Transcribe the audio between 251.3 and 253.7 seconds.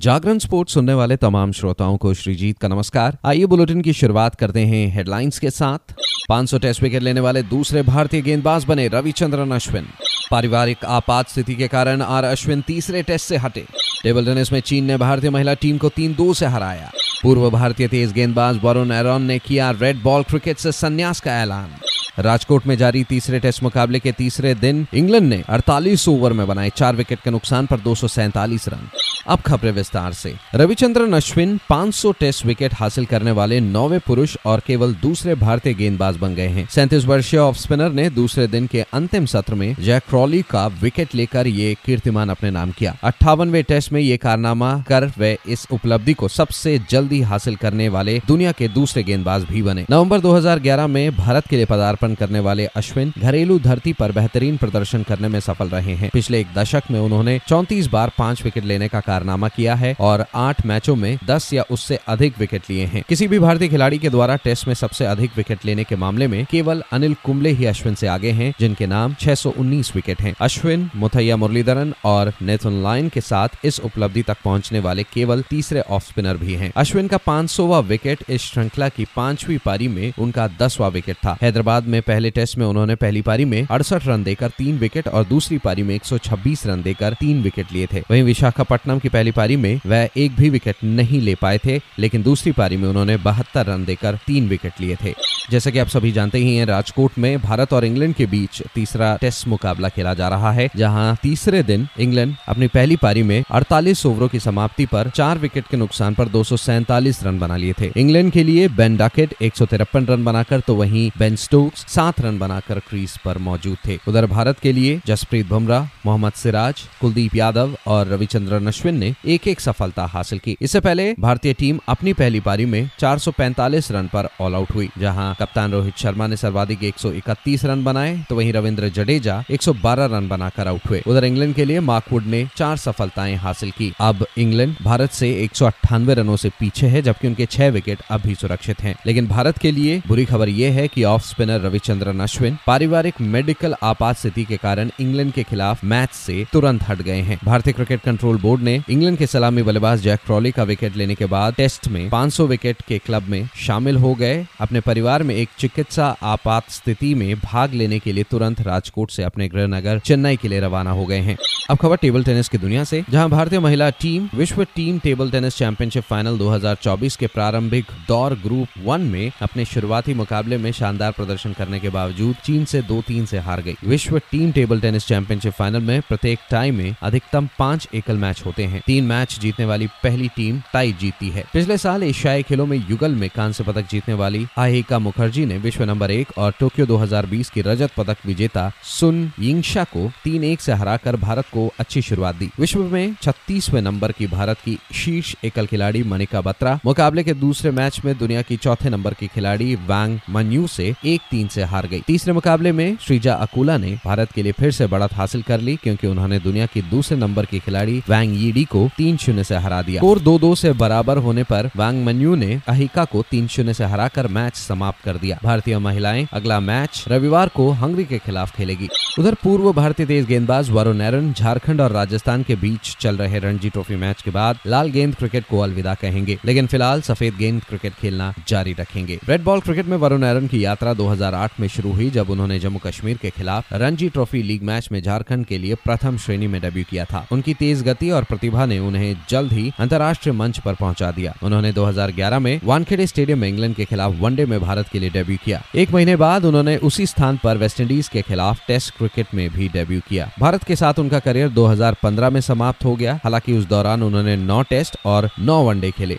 2015 में समाप्त हो गया। हालाँकि उस